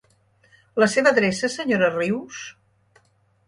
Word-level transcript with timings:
La 0.83 0.87
seva 0.93 1.11
adreça 1.11 1.51
senyora 1.59 1.93
Rius? 1.99 2.43